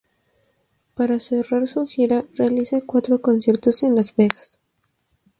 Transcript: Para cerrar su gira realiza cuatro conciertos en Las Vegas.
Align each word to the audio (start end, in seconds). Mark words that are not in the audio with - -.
Para 0.95 1.19
cerrar 1.19 1.67
su 1.67 1.85
gira 1.85 2.25
realiza 2.33 2.81
cuatro 2.83 3.21
conciertos 3.21 3.83
en 3.83 3.93
Las 3.95 4.15
Vegas. 4.15 4.59